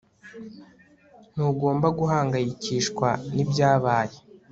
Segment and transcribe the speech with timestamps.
[1.33, 4.17] Ntugomba guhangayikishwa nibyabaye